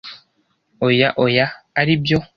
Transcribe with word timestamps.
Oya, 0.87 1.09
oya! 1.23 1.45
aribyo. 1.79 2.19